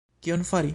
Kion 0.27 0.43
fari? 0.53 0.69